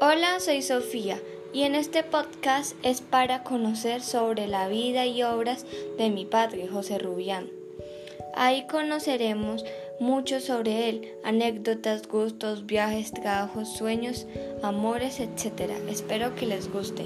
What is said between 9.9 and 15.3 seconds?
mucho sobre él, anécdotas, gustos, viajes, trabajos, sueños, amores,